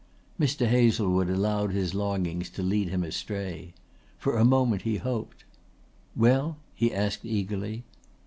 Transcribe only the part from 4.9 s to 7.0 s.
hoped. "Well?" he